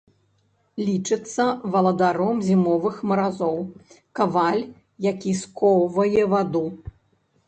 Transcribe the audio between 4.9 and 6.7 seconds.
які скоўвае ваду.